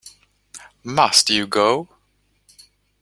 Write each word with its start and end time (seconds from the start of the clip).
Must 0.83 1.29
you 1.29 1.45
go? 1.45 1.87